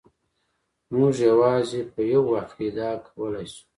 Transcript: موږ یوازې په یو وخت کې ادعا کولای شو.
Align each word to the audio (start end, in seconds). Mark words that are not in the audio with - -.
موږ 0.95 1.13
یوازې 1.29 1.81
په 1.93 2.01
یو 2.11 2.23
وخت 2.33 2.51
کې 2.57 2.65
ادعا 2.69 2.93
کولای 3.07 3.45
شو. 3.53 3.63